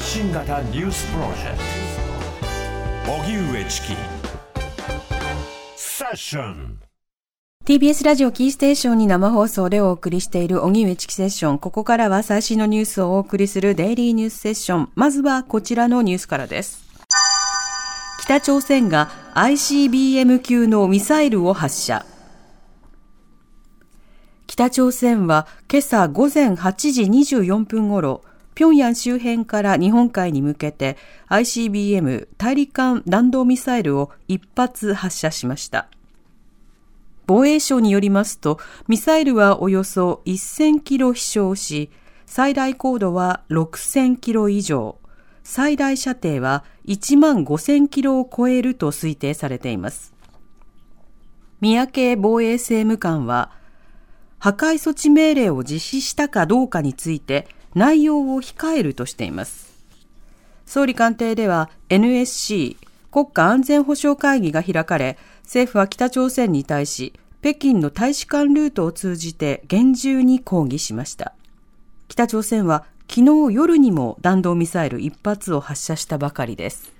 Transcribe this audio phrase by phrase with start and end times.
[0.00, 1.58] 発信型ニュースプロジェク
[3.04, 3.88] ト荻上チキ
[5.76, 6.78] セッション
[7.66, 11.58] TBS ラジオキーステーションに生放送でお送りしている荻上チキセッション。
[11.58, 14.88] ここからは最新のニュースをお送りするデイリーニュースセッション。
[14.94, 16.82] まずはこちらのニュースからです。
[18.22, 22.06] 北朝鮮が ICBM 級のミサイルを発射。
[24.46, 28.22] 北朝鮮は今朝午前8時24分ごろ、
[28.60, 30.98] 平壌周辺から日本海に向けて
[31.30, 35.88] ICBM 大陸間弾道ミサイルを一発発射しました。
[37.26, 41.88] 防衛省によりますと、ミサイルはおよそ1000キロ飛翔し、
[42.26, 44.98] 最大高度は6000キロ以上、
[45.42, 50.12] 最大射程は1万5000キロを超えると推定されています。
[51.62, 53.52] 三宅防衛政務官は、
[54.38, 59.70] 破壊措置命令を実施したかどうかについて内容を控えるとしています。
[60.66, 62.76] 総理官邸では NSC
[63.10, 71.32] 国家安全保障会議が開かれ、政府は北朝鮮に対し、北京の大使館ルートを通じて厳重に抗議しました。
[72.08, 76.92] 北朝鮮は昨日夜にも弾道ミサイル一発を発射したばかりです。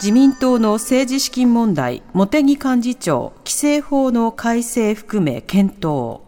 [0.00, 6.23] 自民党の政治資金問題、茂木幹事長、規制法の改正含め検討。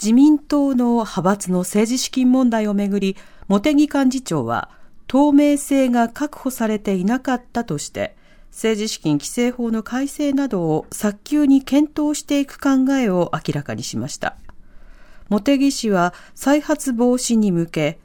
[0.00, 3.16] 自民党の派閥の政治資金問題をめぐり、
[3.48, 4.70] 茂木幹事長は、
[5.08, 8.16] 透明性が確保されていなかったとして、
[8.50, 14.36] 政治資金規正法の改正などを早急に検討していく考えを明らかにしました。
[15.28, 17.98] 茂木氏は再発防止に向け、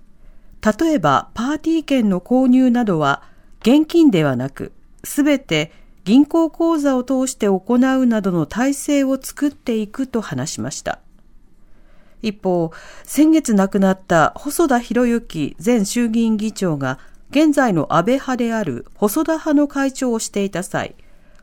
[0.80, 3.24] 例えばパーティー券の購入などは
[3.62, 4.72] 現金ではなく、
[5.04, 5.72] すべて
[6.04, 11.00] 銀行口座を通して行うなどの体制を作っていくと話しました。
[12.24, 12.72] 一方、
[13.04, 16.98] 先月亡くなった細田博之前衆議院議長が
[17.30, 20.96] 現在の安倍派である細田派の会長をしていた際、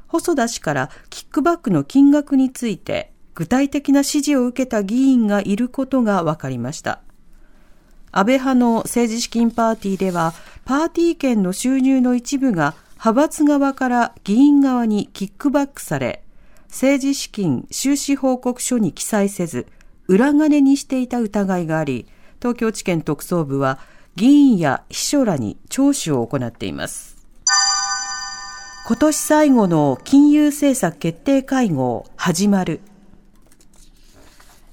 [0.09, 7.01] 細田氏からキックバックの金額について具体的な指示を受けた議員がいることが分かりました。
[8.13, 10.33] 安倍派の政治資金パーティーでは、
[10.65, 16.23] パーティー券の収入の一部が派閥側から議員側にキックバックされ、
[16.69, 19.67] 政治資金収支報告書に記載せず、
[20.11, 22.05] 裏金にしていた疑いがあり、
[22.41, 23.79] 東京地検特捜部は
[24.17, 27.17] 議員や秘書らに聴取を行っています。
[28.89, 32.81] 今年最後の金融政策決定会合始まる。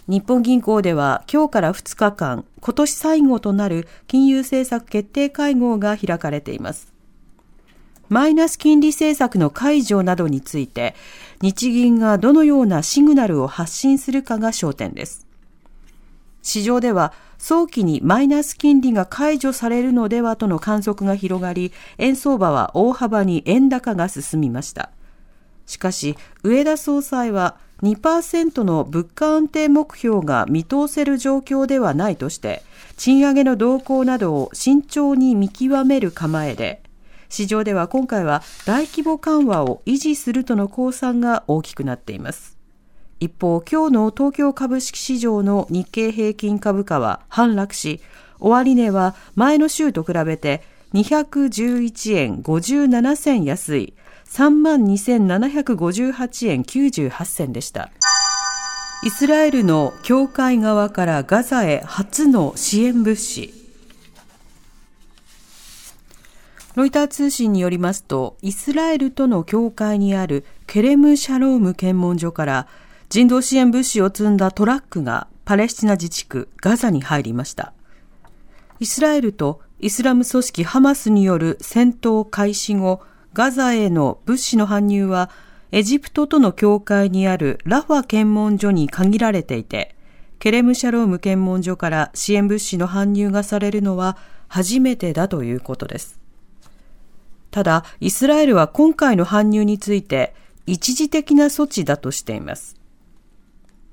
[0.07, 6.91] 日本銀行では今日から2日間、今年最後となる金融政策決定会合が開かれています。
[8.09, 10.95] マイナス金利政策の解除などについて、
[11.43, 15.26] 日銀がどのようなシグナルを発信するかが焦点です。
[16.47, 24.89] 市場では早期にマイナス金利が解除されるのではとの観測が広がり、円相場は大幅に円高が進みました。
[25.65, 32.63] しかし、上田総裁は2%の物価安定目標が見通せる状況ではないとして、
[32.95, 36.81] 賃上げの動向などを慎重に見極める構えで、
[37.27, 42.56] 市場では今回は大規模緩和を維持するとの公算が大きくなっています。
[43.19, 47.99] 一方、今日の東京株式市場の日経平均株価は反落し、
[48.39, 50.61] 終値は前の週と比べて
[50.93, 53.95] 211円57銭安い
[54.27, 57.89] 32,758円98銭でした。
[59.03, 63.51] イスラエルの教会側からガザへ初の支援物資。
[66.75, 72.67] ロイター通信によりますと、イスラエルとの境界にあるケレム・シャローム検問所から
[73.09, 77.71] 人道支援物資を積んだトラックがパレスチナ自治区ガザに入りました。
[78.79, 83.01] イスラエルとイスラム組織ハマスによる戦闘開始後、
[83.33, 85.29] ガザへの物資の搬入は
[85.71, 89.95] エジプトとの境界にあるラファ検問所に限られていて、
[90.39, 94.17] ケレムシャローム検問所から支援物資の搬入がされるのは
[94.49, 96.19] 初めてだということです。
[97.51, 100.35] ただ、イスラエルは今回の搬入について
[100.65, 102.75] 一時的な措置だとしています。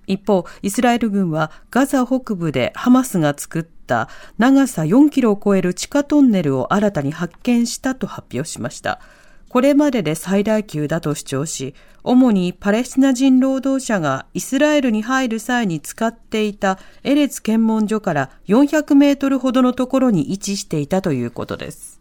[0.06, 4.08] 一方、イスラエル軍はガザ北部でハマスが作った
[4.38, 9.00] 長さ4キロを超える地下トンネルを新たに発見したと発表しました。
[9.48, 22.00] これまでで最大級だと主張し、主にパレスチナ人労働者がイスラエルに入る際に使っていたエレツ検問所から400メートルほどのところに位置していたということです。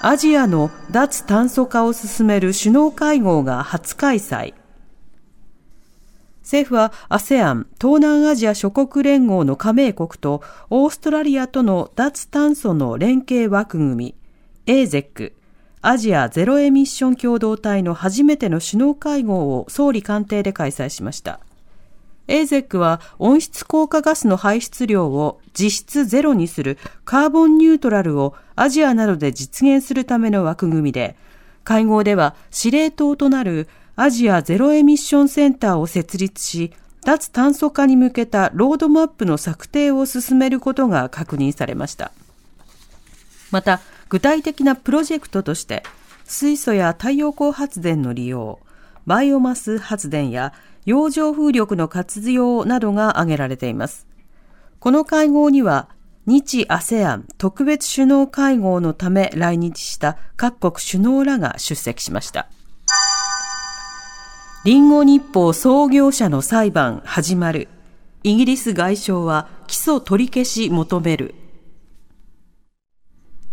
[0.00, 4.54] アジアの脱炭素化を進める首脳会合が初開催。
[6.46, 14.14] 政府は ASEAN 東南アジア諸国連合の加盟国とオーストラリアとの脱炭素の連携枠組み
[14.66, 15.32] AZEC
[15.82, 21.40] アジアゼロエミッション共同体の初めての首脳会合を総理官邸で開催しました。
[22.28, 31.16] AZEC は温室効果ガスの排出量を実質ゼロにするカーボンニュートラルをアジアなどで実現するための枠組みで、
[31.64, 36.70] 会合では司令塔となるアジアゼロエミッションセンターを設立し、
[37.02, 42.12] 脱炭素化に向けたロードマップの策定を進めることが確認されました。
[43.50, 45.82] また、具体的なプロジェクトとして、
[46.24, 48.58] 水素や太陽光発電の利用、
[49.06, 50.52] バイオマス発電や
[50.84, 54.06] 洋上風力の活用などが挙げられています。
[54.78, 55.88] この会合には、
[56.26, 62.48] 日 ASEAN 特別首脳会合のため来日した各国首脳らが出席しました。
[64.66, 67.68] リンゴ日報創業者の裁判始まる。
[68.24, 71.36] イギリス外相は起訴取り消し求める。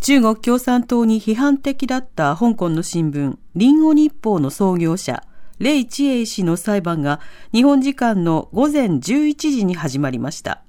[0.00, 5.22] 中国共産党に批判的だった香港の新聞、リンゴ日報の創業者、
[5.60, 7.20] レイ・チエイ氏の裁判が
[7.52, 10.64] 日本時間の午前11時に始まりました。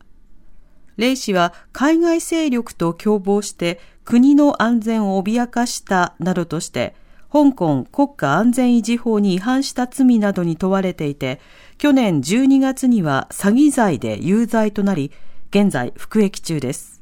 [0.98, 6.94] レイ氏は海外勢力と共謀して国の安全を脅かしたなどとして、
[7.36, 11.42] 香港国家安全維持法に違反した罪などに問われていて、
[11.78, 15.12] 去年12月には詐欺罪で有罪となり、
[15.50, 17.02] 現在服役中です。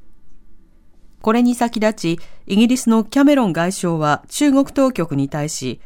[1.21, 5.79] これに先立ち、イギリスのキャメロン外相は中国当局に対し、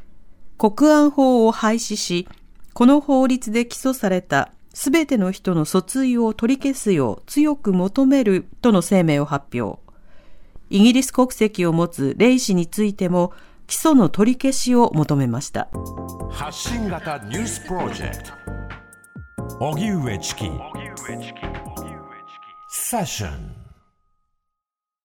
[0.57, 2.25] 国安法を廃止し、
[2.73, 9.81] この法律で起訴されたすべての人の訴追を取り消すよう強く求めるとの声明を発表。
[10.69, 13.33] イギリス国籍を持つレイ氏についても
[13.67, 15.67] 起訴の取り消しを求めました。
[16.31, 18.33] 発信型ニュースプロジェクト。
[19.59, 20.49] 荻上チキ。
[22.69, 23.56] セッション